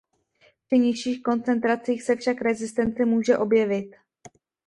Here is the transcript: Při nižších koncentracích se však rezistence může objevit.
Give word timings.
Při 0.65 0.79
nižších 0.79 1.23
koncentracích 1.23 2.03
se 2.03 2.15
však 2.15 2.41
rezistence 2.41 3.05
může 3.05 3.37
objevit. 3.37 3.91